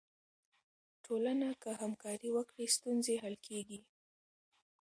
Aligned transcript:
ټولنه 1.05 1.47
که 1.61 1.69
همکاري 1.81 2.29
وکړي، 2.35 2.65
ستونزې 2.75 3.15
حل 3.23 3.35
کیږي. 3.47 3.79